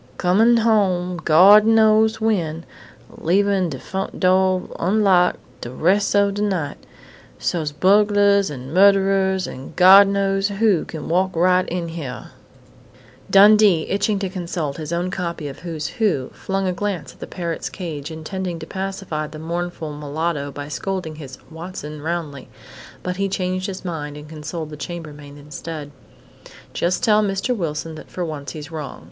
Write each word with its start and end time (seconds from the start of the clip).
Comin' 0.17 0.57
home 0.57 1.17
Gawd 1.25 1.63
knows 1.63 2.19
when, 2.19 2.65
leavin' 3.19 3.69
de 3.69 3.77
front 3.77 4.19
do' 4.19 4.73
unlocked 4.79 5.37
de 5.61 5.69
res' 5.69 6.15
o' 6.15 6.31
de 6.31 6.41
night, 6.41 6.77
so's 7.37 7.71
bugglers 7.71 8.49
and 8.49 8.73
murderers 8.73 9.45
and 9.45 9.75
Gawd 9.75 10.07
knows 10.07 10.47
who 10.47 10.85
could 10.85 11.07
walk 11.07 11.35
right 11.35 11.69
in 11.69 11.89
hyar" 11.89 12.31
Dundee, 13.37 13.85
itching 13.89 14.17
to 14.17 14.27
consult 14.29 14.77
his 14.77 14.91
own 14.91 15.11
copy 15.11 15.47
of 15.47 15.59
"Who's 15.59 15.85
Who", 15.87 16.29
flung 16.29 16.65
a 16.67 16.73
glance 16.73 17.13
at 17.13 17.19
the 17.19 17.27
parrot's 17.27 17.69
cage, 17.69 18.09
intending 18.09 18.57
to 18.57 18.65
pacify 18.65 19.27
the 19.27 19.37
mournful 19.37 19.93
mulatto 19.93 20.49
by 20.51 20.67
scolding 20.67 21.17
his 21.17 21.37
"Watson" 21.51 22.01
roundly. 22.01 22.49
But 23.03 23.17
he 23.17 23.29
changed 23.29 23.67
his 23.67 23.85
mind 23.85 24.17
and 24.17 24.27
consoled 24.27 24.71
the 24.71 24.77
chambermaid 24.77 25.37
instead: 25.37 25.91
"Just 26.73 27.03
tell 27.03 27.21
Mr. 27.21 27.55
Wilson 27.55 27.93
that 27.93 28.09
for 28.09 28.25
once 28.25 28.53
he's 28.53 28.71
wrong. 28.71 28.99